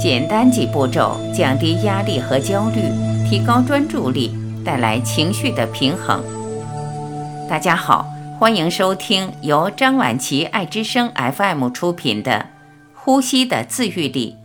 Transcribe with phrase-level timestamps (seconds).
[0.00, 2.80] 简单几步骤，降低压力和焦虑，
[3.28, 4.34] 提高专注力，
[4.64, 6.24] 带来情绪的平衡。
[7.46, 8.06] 大家好，
[8.38, 12.32] 欢迎收听由张晚琪爱之声 FM 出品的
[12.94, 14.38] 《呼吸的自愈力》，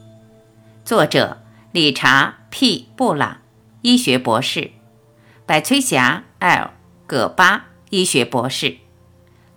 [0.86, 1.38] 作者
[1.72, 3.38] 理查 ·P· 布朗，
[3.82, 4.72] 医学博士；
[5.46, 6.68] 百崔霞 ·L·
[7.08, 8.76] 葛巴，医学博士。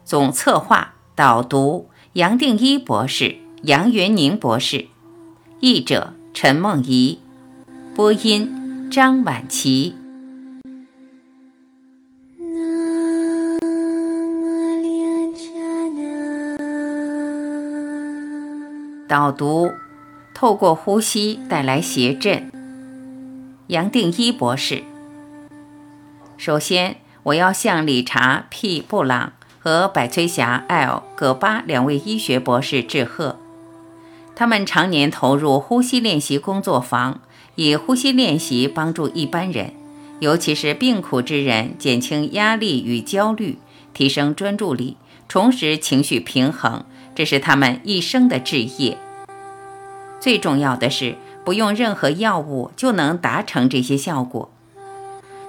[0.04, 4.86] 总策划、导读：杨定一博士、杨元宁博士。
[5.60, 7.18] 译者陈梦怡，
[7.92, 9.92] 播音张晚琪。
[19.08, 19.72] 导读：
[20.32, 22.52] 透过呼吸带来谐振。
[23.66, 24.84] 杨定一博士。
[26.36, 33.36] 首先，我要向理查 ·P· 布朗和百崔霞 ·L· 葛巴两位医学博士致贺。
[34.38, 37.20] 他们常年投入呼吸练习工作坊，
[37.56, 39.72] 以呼吸练习帮助一般人，
[40.20, 43.58] 尤其是病苦之人，减轻压力与焦虑，
[43.92, 44.96] 提升专注力，
[45.28, 46.84] 重拾情绪平衡。
[47.16, 48.96] 这是他们一生的志业。
[50.20, 54.48] 最重要的是，不用任何药物就能达成这些效果。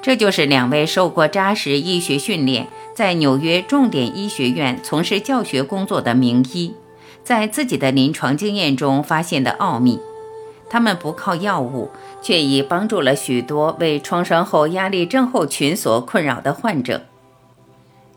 [0.01, 6.73] 这就是两位受过扎实医学训练，在纽约重点医学院从事教学工作的名医。
[7.29, 9.99] 在自己的临床经验中发现的奥秘，
[10.67, 11.91] 他们不靠药物，
[12.23, 17.03] 却已帮助了许多为创伤后压力症候群所困扰的患者。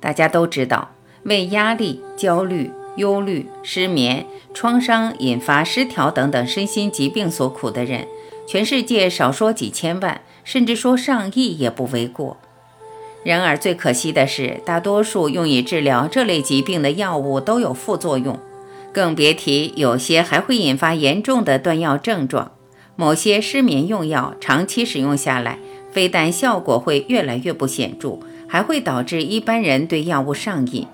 [0.00, 0.92] 大家都知道，
[1.24, 8.08] 为压力、焦虑、忧虑、失眠、创伤引发失调等等身心疾病所苦的人，
[8.46, 12.38] 全世界少说几千万，甚至说上亿也不为过。
[13.24, 18.40] 然而，最可惜的是，大多数用以治疗这类疾病的药物都有副作用。
[18.92, 22.52] 更别提有些还会引发严重的断药症状。
[22.94, 25.58] 某些失眠用药长期使用下来，
[25.90, 30.86] 非但效果会越来越不显著，还会导致一般人对药物上瘾。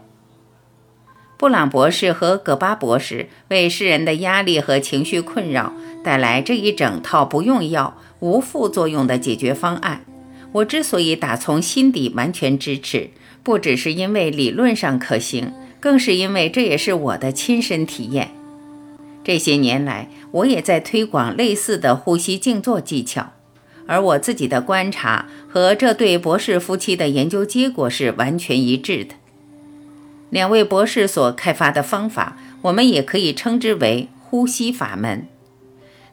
[1.36, 5.72] 布朗博士和葛巴博士为世人的压力和情绪困扰
[6.02, 10.04] 带来这一整套不用药、无副作用的解决方案。
[10.52, 13.10] 我之所以打从心底完全支持，
[13.42, 15.52] 不只是因为理论上可行。
[15.80, 18.30] 更是因为这也是我的亲身体验。
[19.24, 23.32] 这些年来，我也在推广类似的呼吸静坐技巧，
[23.86, 29.14] 而我自己的观察和这对博士夫妻的研究结果是完全一致的。
[30.30, 35.26] 两位博士所开发的方法，我们也可以称之为呼吸法门。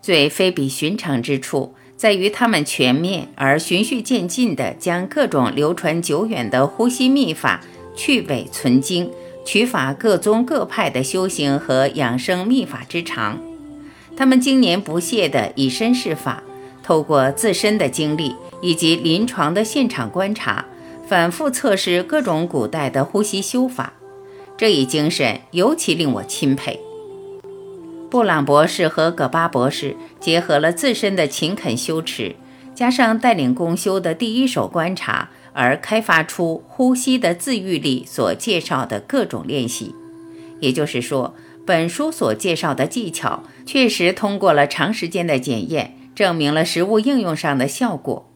[0.01, 7.61] 最非比寻常之处在于，他们全面而循序渐进地将各种流传久远的呼吸秘法
[7.95, 9.09] 去伪存精。
[9.45, 13.39] 取法各宗各派的修行和养生秘法之长，
[14.17, 16.41] 他们经年不懈地以身试法，
[16.81, 20.65] 透过自身的经历以及临床的现场观察，
[21.07, 23.93] 反复测试各种古代的呼吸修法。
[24.57, 26.79] 这一精神尤其令我钦佩。
[28.09, 32.35] 布朗博士和葛巴博士结合了自身的勤恳修持，
[32.73, 35.29] 加上带领共修的第一手观察。
[35.55, 39.95] 而开发出呼吸的自愈力所介绍的各种练习，
[40.59, 41.33] 也就是说，
[41.65, 48.29] 本书所介绍的技巧确实通过了长时间的检验，证明了实物应用上的效果。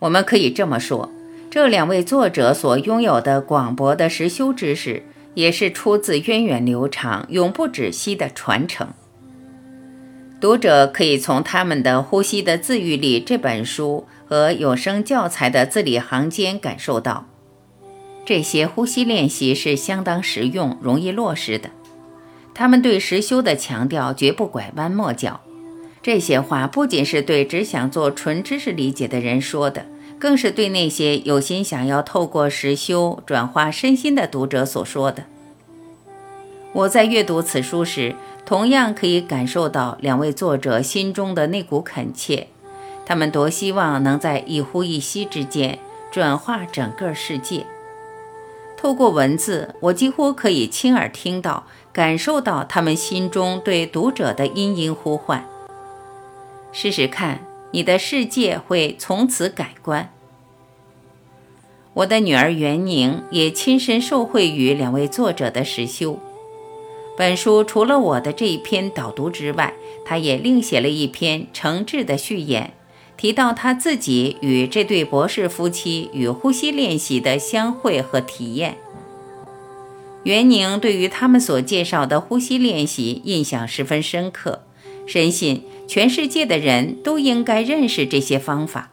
[0.00, 1.10] 我们可以这么说，
[1.50, 8.88] 这两位作者所拥有的广博的实修知识，也是出自源远流长、永不止息的传承。
[10.38, 14.06] 读者可以从他们的《呼吸的自愈力》这本书。
[14.32, 17.26] 和有声教材的字里行间感受到，
[18.24, 21.68] 这些呼吸练习是相当实用、容易落实的。
[22.54, 25.42] 他们对实修的强调绝不拐弯抹角。
[26.02, 29.84] 这些话不仅是对只想做纯知识理解的人说的，
[30.18, 35.24] 更是对那些有心想要透过实修转化身心的读者所说的。
[36.72, 38.16] 我在阅读此书时，
[38.46, 42.48] 同样可以感受到两位作者心中的那股恳切。
[43.04, 45.78] 他们多希望能在一呼一吸之间
[46.10, 47.66] 转化整个世界。
[48.76, 55.46] 透过文字，我几乎可以亲耳听到、感受到他们心中对读者的殷殷呼唤。
[56.72, 60.12] 试试看，你的世界会从此改观。
[61.94, 66.18] 我的女儿袁宁也亲身受惠于两位作者的实修。
[67.16, 69.74] 本书除了我的这一篇导读之外，
[70.04, 72.72] 她也另写了一篇诚挚的序言。
[73.16, 78.76] 提到他自己与这对博士夫妻与呼吸练习的相会和体验，
[80.24, 84.62] 袁宁对于他们所介绍的呼吸练习印象十分深刻，
[85.06, 88.90] 深信全世界的人都应该认识这些方法。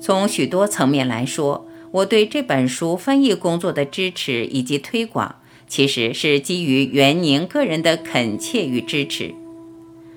[0.00, 5.36] 从许多层面来说，我对这本书翻译工作的支持以及推广，
[5.66, 9.34] 其实是基于袁宁个人的恳切与支持。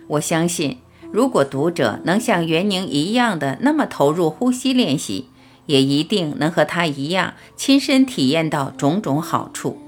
[0.07, 0.77] 我相信，
[1.11, 5.27] 如果读者能像袁宁一样的那么投入呼吸练习，
[5.65, 9.79] 也一定能和他一样亲身体验到种种好处。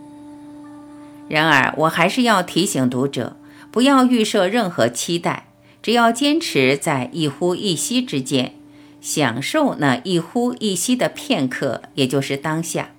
[1.28, 3.36] 然而，我还是要提醒读者，
[3.72, 5.48] 不要预设任何期待，
[5.82, 8.54] 只要坚持在一呼一吸之间。
[9.02, 12.92] 享受那一呼一吸的片刻，也就是当下。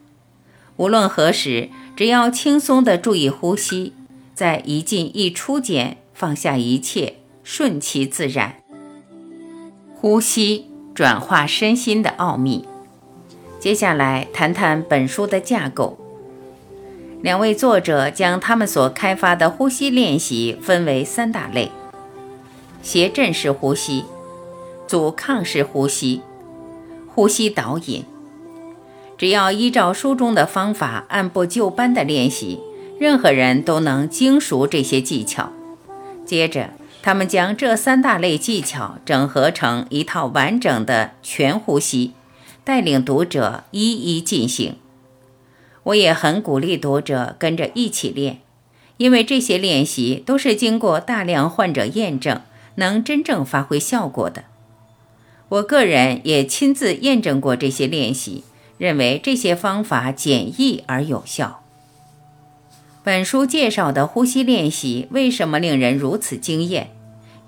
[0.76, 3.93] 无论何时，只要轻松地注意呼吸，
[4.34, 7.16] 在一进一出间放下一切，
[7.52, 8.62] 顺其自然。
[9.97, 12.64] 呼吸转化身心的奥秘。
[13.58, 15.99] 接下来谈谈本书的架构。
[17.23, 21.73] 两位作者将他们所开发的呼吸练习分为三大类：
[22.82, 24.05] 斜振式呼吸。
[24.87, 26.23] 阻抗式呼吸，
[27.08, 28.05] 呼吸导引。
[29.19, 32.61] 只要依照书中的方法按部就班的练习，
[33.00, 35.50] 任何人都能精熟这些技巧。
[36.25, 36.70] 接着，
[37.02, 42.12] 他们将这三大类技巧整合成一套完整的全呼吸，
[42.62, 44.76] 带领读者一一进行。
[45.85, 48.41] 我也很鼓励读者跟着一起练，
[48.99, 52.43] 因为这些练习都是经过大量患者验证，
[52.75, 54.44] 能真正发挥效果的。
[55.49, 58.44] 我个人也亲自验证过这些练习，
[58.76, 61.59] 认为这些方法简易而有效。
[63.02, 66.91] 本书介绍的呼吸练习为什么令人如此惊艳？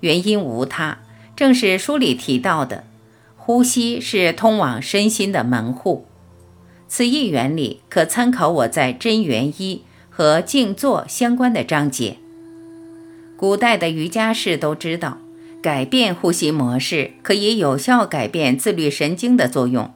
[0.00, 0.98] 原因无他，
[1.36, 2.84] 正是书里提到的，
[3.36, 6.06] 呼吸是通往身心的门户。
[6.88, 9.76] 此一原理可参考我在《真元一》
[10.08, 12.16] 和静坐相关的章节。
[13.36, 15.18] 古代的瑜伽士都知道。
[15.62, 19.94] 改变呼吸模式可以有效改变自律神经的作用，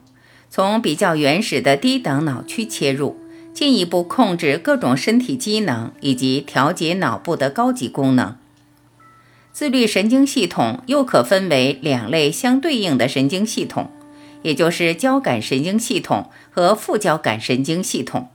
[0.49, 3.17] 从比较原始的低等脑区切入，
[3.56, 8.37] 进一步控制各种身体机能以及调节脑部的高级功能。
[9.50, 13.91] 自律神经系统又可分为两类相对应的神经系统，
[14.43, 18.29] 也就是交感神经系统和副交感神经系统。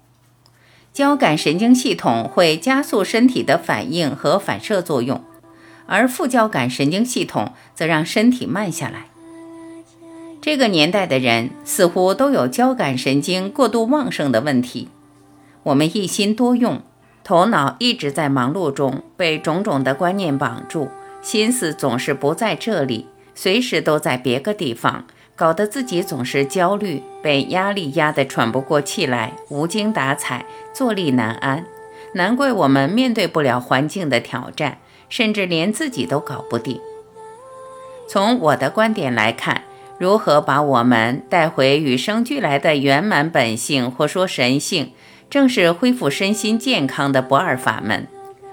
[0.92, 5.24] 交感神经系统会加速身体的反应和反射作用。
[5.86, 9.06] 而副交感神经系统则让身体慢下来。
[10.42, 14.88] 这个年代的人似乎都有交感神经过度旺盛的问题。
[15.64, 16.82] 我们一心多用，
[17.24, 20.90] 头脑一直在忙碌中被种种的观念绑住，
[21.22, 25.06] 心思总是不在这里，随时都在别个地方，
[25.36, 31.66] 搞得自己总是焦虑，被压力压得喘不过气来，无精打采，坐立难安。
[32.14, 34.80] 难怪我们面对不了环境的挑战。
[35.12, 36.80] 甚至连自己都搞不定。
[38.08, 39.64] 从我的观点来看，
[39.98, 44.94] 如何把我们带回与生俱来的圆满本性，或说神性，
[45.32, 48.06] 正是恢复身心健康的不二法门。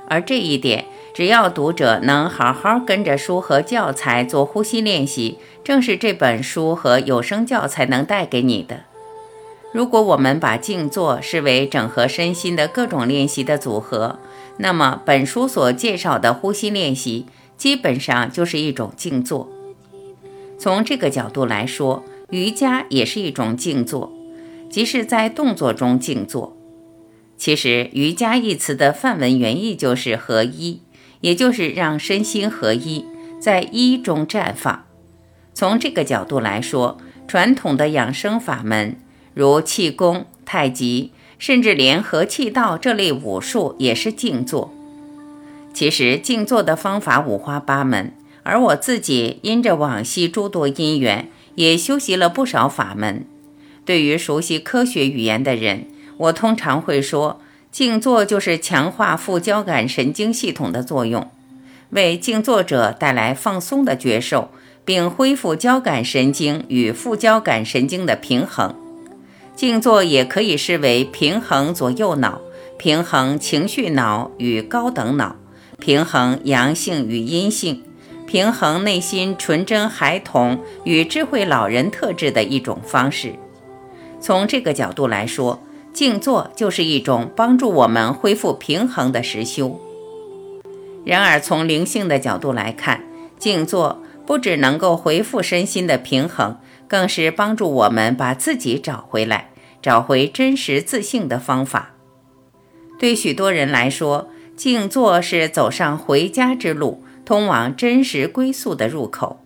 [0.09, 8.85] 而这一点，只要读者能好好跟着书和教材做呼吸练习，正是这本书和有声教材能带给你的。
[9.73, 14.21] 如果我们把静坐视为整合身心的各种练习的组合，
[14.59, 17.27] 那么本书所介绍的呼吸练习，
[17.57, 19.49] 基本上就是一种静坐。
[20.59, 24.13] 从这个角度来说，瑜伽也是一种静坐，
[24.71, 26.57] 即是在动作中静坐。
[27.39, 30.81] 其实，瑜伽一词的梵文原意就是合一，
[31.21, 33.07] 也就是让身心合一，
[33.41, 34.85] 在一中绽放。
[35.55, 38.97] 从这个角度来说，传统的养生法门。
[39.35, 44.75] 如气功、太极，甚至连合气道这类武术也是静坐。
[45.73, 53.25] 其实静坐的方法五花八门，而我自己因着往昔诸多因缘，也修习了不少法门。
[53.85, 55.87] 对于熟悉科学语言的人，
[56.19, 57.41] 我通常会说，
[57.73, 61.31] 静坐就是强化副交感神经系统的作用，
[61.91, 64.51] 为静坐者带来放松的觉受，
[64.85, 68.75] 并恢复交感神经与副交感神经的平衡。
[69.55, 72.41] 静坐也可以视为平衡左右脑、
[72.79, 75.37] 平衡情绪脑与高等脑、
[75.79, 77.83] 平衡阳性与阴性、
[78.27, 83.35] 平衡内心纯真孩童与智慧老人特质的一种方式。
[84.21, 85.61] 从这个角度来说，
[85.99, 89.81] 静坐就是一种帮助我们恢复平衡的实修。
[91.05, 93.03] 然而，从灵性的角度来看，
[93.37, 96.57] 静坐不只能够恢复身心的平衡。
[96.87, 99.51] 更是帮助我们把自己找回来、
[99.83, 101.91] 找回真实自信的方法。
[102.97, 109.41] 对许多人来说，静坐是走上回家之路，通往真实归宿的入口。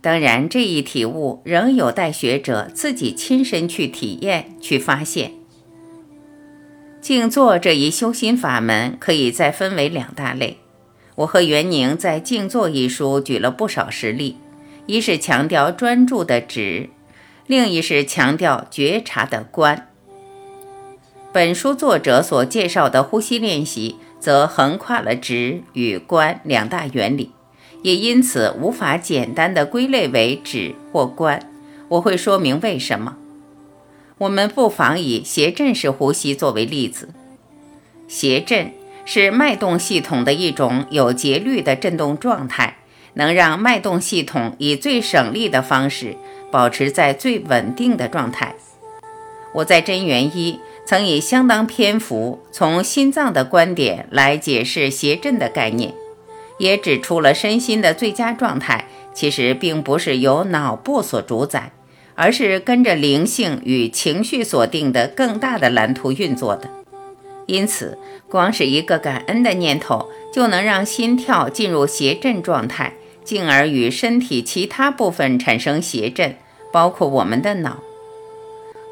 [0.00, 5.32] 当然，这一体悟仍有待学者自己亲身去体验、去发现。
[7.00, 10.58] 静坐这一修心法门，可以再分为两大类。
[11.16, 14.36] 我和袁宁在《静坐》一书举了不少实例，
[14.86, 16.90] 一是强调专注的止，
[17.46, 19.88] 另一是强调觉察的观。
[21.32, 27.30] 本书作者所介绍的呼吸练习，则横跨了止与观两大原理，
[27.82, 31.40] 也因此无法简单的归类为止或观。
[31.88, 33.16] 我会说明为什么。
[34.20, 37.08] 我们不妨以谐振式呼吸作为例子。
[38.06, 38.72] 谐振
[39.06, 42.76] 是脉动系统的一种有节律的振动状态，
[43.14, 46.16] 能让脉动系统以最省力的方式
[46.50, 48.54] 保持在最稳定的状态。
[49.54, 55.94] 我在真元一曾以相当篇幅从心脏的观点来解释谐振的概念，
[56.58, 58.84] 也指出了身心的最佳状态
[59.14, 61.72] 其实并不是由脑部所主宰。
[62.20, 66.68] 而是跟着灵性与情绪锁定的更大的蓝图运作的，
[67.46, 67.96] 因此，
[68.28, 72.92] 光是一个感恩的念头，就能让心跳进入谐振状态，
[73.24, 76.36] 进而与身体其他部分产生谐振，
[76.70, 77.78] 包括我们的脑。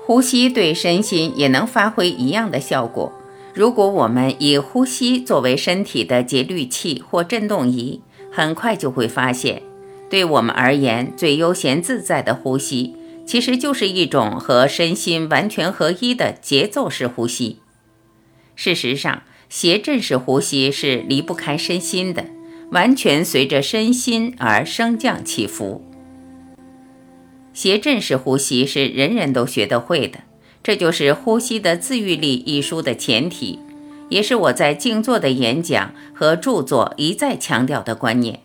[0.06, 3.12] 呼吸对身心也能发挥一样的效果。
[3.52, 8.00] 如果我们以呼吸作为身体的节律器或振动仪，
[8.32, 9.60] 很快就会发现，
[10.08, 12.94] 对我们而言最悠闲自在的呼吸。
[13.28, 17.58] 其实就是一种和身心完全合一的节奏式呼吸。
[18.56, 22.24] 事实上，谐振式呼吸是离不开身心的，
[22.72, 25.84] 完全随着身心而升降起伏。
[27.52, 30.20] 谐振式呼吸是人人都学得会的，
[30.62, 33.58] 这就是《呼吸的自愈力》一书的前提，
[34.08, 38.40] 也是我在静坐的演讲和著作一再强调的观念。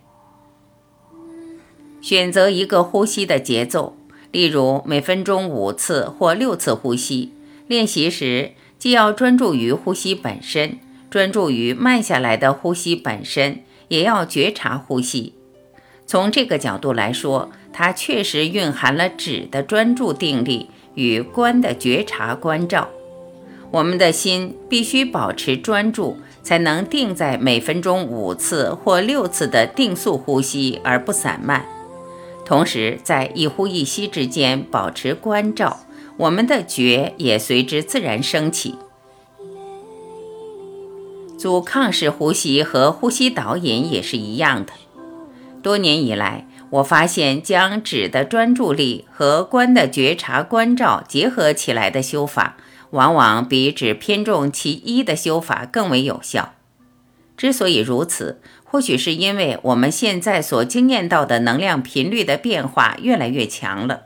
[2.01, 3.95] 选择一个呼吸的节奏。
[4.33, 7.33] 例如，每分钟五次或六次呼吸
[7.67, 10.79] 练习时，既要专注于呼吸本身，
[11.11, 13.59] 专注于慢下来的呼吸本身，
[13.89, 15.33] 也要觉察呼吸。
[16.07, 22.89] 从这个角度来说，它确实蕴含了止的专注定力与观的觉察关照。
[23.69, 31.72] 我们的心必须保持专注，才能定在每分钟五次或六次的定速呼吸而不散漫。
[32.45, 35.79] 同时，在一呼一吸之间保持关照，
[36.17, 38.75] 我们的觉也随之自然升起。
[41.37, 44.71] 阻抗式呼吸和呼吸导引也是一样的。
[45.61, 52.57] 多年以来，我发现将止的专注力和观的觉察关照结合起来的修法，
[52.91, 56.53] 往往比只偏重其一的修法更为有效。
[57.35, 64.03] 之所以如此，或许是因为我们现在所经验到的能量频率的变化越来越强了，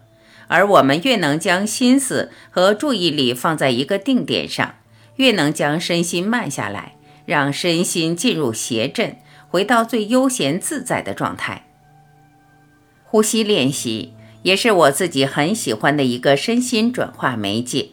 [0.47, 4.75] 而我们越能将心思和注意力放在一个定点上，
[5.17, 9.17] 越能将身心慢下来，让身心进入谐振，
[9.49, 11.67] 回到最悠闲自在的状态。
[13.03, 17.89] 呼吸练习也是我自己很喜欢的一个身心转化媒介，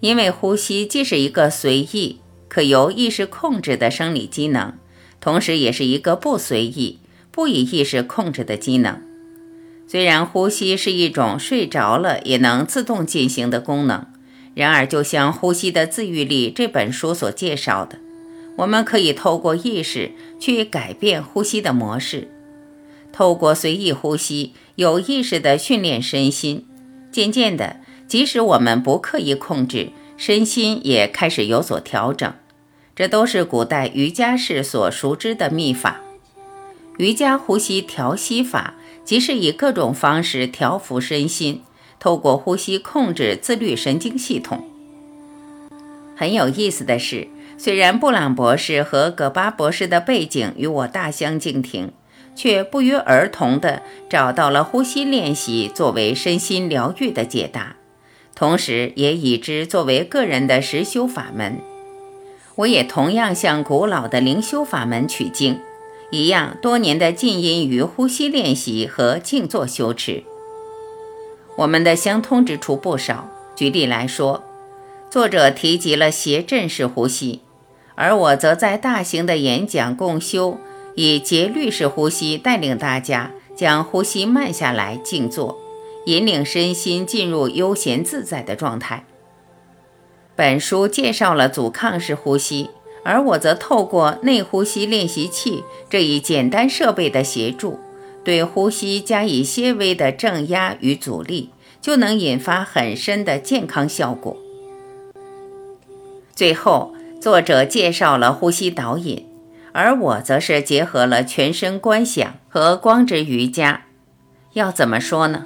[0.00, 4.74] 因为呼吸既是一个随意、可由意识控制的生理机能。
[5.20, 6.98] 同时，也是一个不随意、
[7.30, 9.00] 不以意识控制的机能。
[9.86, 14.06] 虽然呼吸是一种睡着了也能自动进行的功能，
[14.54, 17.98] 然而，就像《呼吸的自愈力》这本书所介绍的，
[18.56, 22.28] 我们可以透过意识去改变呼吸的模式，
[23.12, 26.66] 透过随意呼吸，有意识地训练身心。
[27.10, 29.88] 渐渐的，即使我们不刻意控制，
[30.18, 32.30] 身心也开始有所调整。
[32.94, 36.00] 这都是古代瑜伽士所熟知的秘法。
[36.98, 41.62] 瑜伽呼吸调息法，即是以各种方式调服身心，
[42.00, 44.68] 透过呼吸控制自律神经系统。
[46.16, 51.92] 很有意思的是，虽然布朗博士和葛巴博士的背景与我大相径庭，
[52.34, 57.76] 却不约而同地找到了呼吸练习作为身心疗愈的解答，
[58.38, 61.58] 同时也已知作为个人的实修法门。
[62.54, 65.58] 我也同样向古老的灵修法门取经，
[66.12, 70.22] 一样多年的浸淫于呼吸练习和静坐修持。
[71.56, 73.28] 我们的相通之处不少。
[73.56, 74.44] 举例来说，
[75.10, 77.40] 作者提及了谐振式呼吸，
[77.96, 80.58] 而我则在大型的演讲共修，
[80.94, 85.58] 以节律式呼吸带领大家将呼吸慢下来，静坐，
[86.08, 89.04] 引领身心进入悠闲自在的状态。
[90.34, 92.70] 本书介绍了阻抗式呼吸，
[93.04, 97.78] 而我则透过内呼吸练习器这一简单设备的协助，
[98.24, 101.50] 对呼吸加以些微的正压与阻力，
[101.82, 104.34] 就能引发很深的健康效果。
[106.34, 109.26] 最后，作者介绍了呼吸导引，
[109.72, 113.82] 而我则是结合了全身观想和光之瑜伽。
[114.54, 115.44] 要怎么说呢？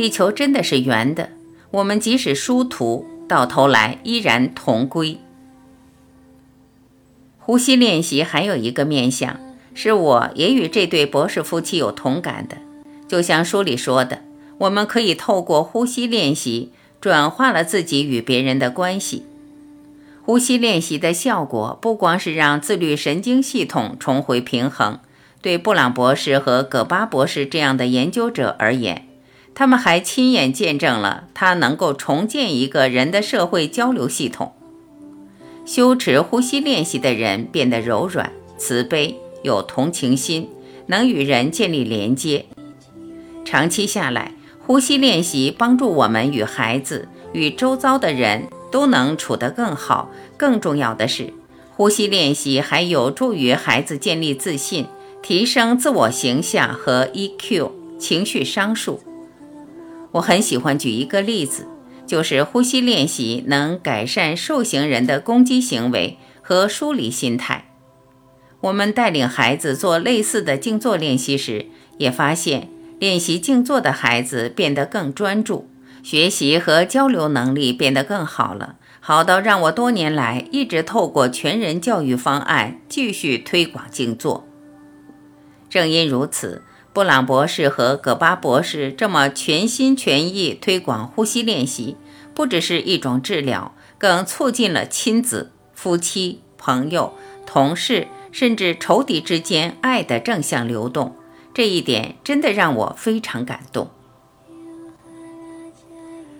[0.00, 1.28] 地球真的是圆的，
[1.72, 5.18] 我们即使殊途，到头来依然同归。
[7.38, 9.38] 呼吸练习还有一个面向，
[9.74, 12.56] 是我也与这对博士夫妻有同感的。
[13.06, 14.22] 就像书里说的，
[14.56, 19.26] 我们可以透过呼吸练习，转化了自己与别人的关系。
[20.22, 25.00] 呼吸练习的效果，不光是让自律神经系统重回平衡，
[25.42, 29.04] 对布朗博士和葛巴博士这样的研究者而言，
[29.60, 34.54] 他们还亲眼见证了它能够重建一个人的社会交流系统。
[35.66, 40.48] 修持呼吸练习的人变得柔软、慈悲、有同情心，
[40.86, 42.46] 能与人建立连接。
[43.44, 44.32] 长期下来，
[44.66, 50.10] 呼吸练习帮助我们与孩子、与周遭的人都能处得更好。
[50.38, 51.34] 更重要的是，
[51.76, 54.86] 呼吸练习还有助于孩子建立自信，
[55.22, 59.02] 提升自我形象和 EQ 情绪商数。
[60.12, 61.66] 我很喜欢举一个例子。
[62.06, 67.72] 就是呼吸练习能改善受刑人的攻击行为和疏离心态。
[68.62, 71.66] 我们带领孩子做类似的静坐练习时，
[71.98, 75.70] 也发现练习静坐的孩子变得更专注，
[76.02, 84.48] 学习和交流能力变得更好了，好到让我多年来一直透过全人教育方案继续推广静坐。
[85.68, 86.64] 正因如此。
[86.92, 91.96] 布朗博士和葛巴博士这么全心全意推广呼吸练习，
[92.34, 97.14] 不只是一种治疗，更促进了亲子、夫妻、朋友、
[97.46, 101.14] 同事，甚至仇敌之间爱的正向流动。
[101.54, 103.90] 这一点真的让我非常感动。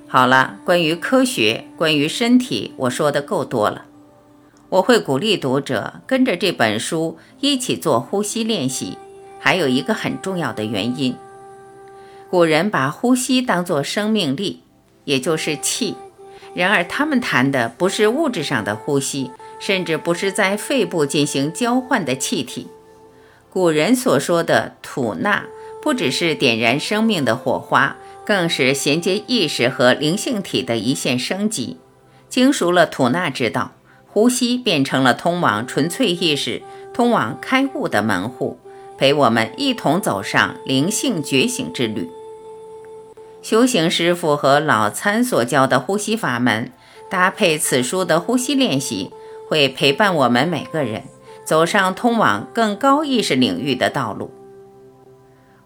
[0.09, 3.85] 好了，关于科学，关于身体，我说的够多了。
[4.69, 8.99] 我会鼓励读者跟着这本书一起做呼吸练习。
[9.41, 11.17] 还有一个很重要的原因，
[12.31, 14.63] 古人把呼吸当作生命力，
[15.05, 15.97] 也就是气。
[16.55, 22.69] 然而，他们谈的不是物质上的呼吸，甚至不是在肺部进行交换的气体。
[23.51, 25.45] 古人所说的吐纳，
[25.81, 31.79] 不只是点燃生命的火花，更是衔接意识和灵性体的一线生机。
[32.29, 33.73] 精熟了吐纳之道，
[34.07, 38.59] 呼吸变成了通往纯粹意识、通往开悟的门户。
[39.01, 42.11] 陪我们一同走上灵性觉醒之旅。
[43.41, 46.71] 修行师傅和老参所教的呼吸法门，
[47.09, 49.11] 搭配此书的呼吸练习，
[49.49, 51.05] 会陪伴我们每个人
[51.47, 54.31] 走上通往更高意识领域的道路。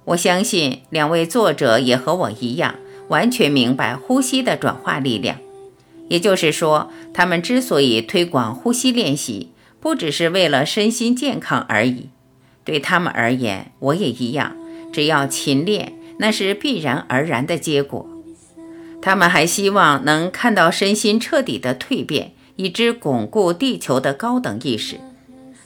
[0.04, 2.76] 我相信两位作者也和我一样，
[3.08, 5.38] 完全明白呼吸的转化力量。
[6.08, 12.10] 也就是说，他们之所以推广呼吸练习，不只是为了身心健康而已。
[12.64, 14.56] 对他们而言，我也一样。
[14.92, 18.08] 只要勤练，那是必然而然的结果。
[19.02, 24.98] 他们还希望能看到身心彻底的蜕变，以之巩固地球的高等意识。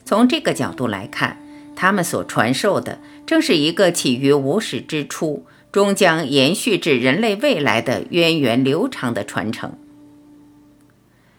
[0.04, 1.38] 从这个角度来看，
[1.76, 9.74] 他们所传授的，正是一个起于无始之初，终将延续至人类未来的源远流长的传承。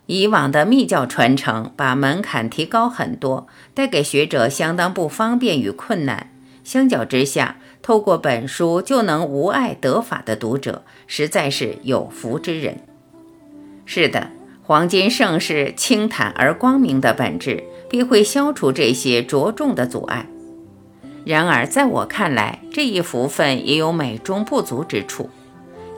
[0.09, 3.45] 以往的密教传承把门槛提高很多，
[3.75, 6.31] 带给学者相当不方便与困难。
[6.63, 12.79] 相较之下，透过本书就能无碍得法的读者，实在是有福之人。
[13.85, 14.31] 是的，
[14.63, 20.25] 黄金盛世清坦而光明的本质，必会消除这些着重的阻碍。
[21.23, 25.29] 然而，在我看来，这一福分也有美中不足之处。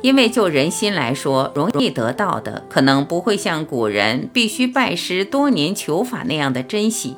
[0.02, 7.18] 因为就人心来说，容易得到的可能不会像古人必须拜师多年求法那样的珍惜。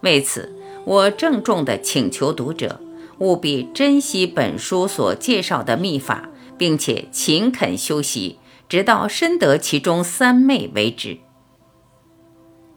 [0.00, 0.52] 为此，
[0.84, 2.80] 我郑重地请求读者
[3.18, 8.38] 务必珍惜本书所介绍的秘法，并且勤恳修习，
[8.68, 11.18] 直到深得其中三昧为止。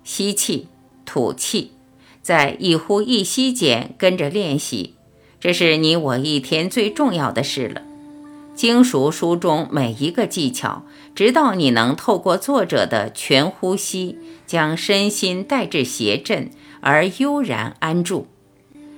[0.04, 0.68] 吸气，
[1.04, 1.72] 吐气，
[2.22, 4.94] 在一呼一吸间跟着练习，
[5.40, 7.82] 这是你我一天最重要的事了。
[8.56, 18.28] 精熟书中每一个技巧，直到你能透过作者的全呼吸，将身心带至谐振而悠然安住。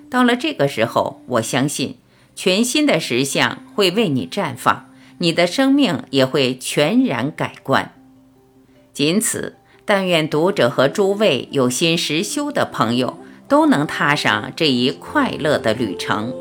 [0.10, 1.98] 到了这个时候，我相信
[2.36, 4.86] 全新的实相会为你绽放，
[5.18, 7.94] 你的生命也会全然改观。
[8.94, 13.18] 仅此，但愿读者和诸位有心实修的朋友
[13.48, 16.34] 都能踏上这一快乐的旅程。